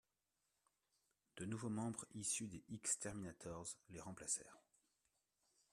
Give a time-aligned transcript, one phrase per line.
[1.37, 4.57] De nouveaux membres issus des X-Terminators les remplacèrent.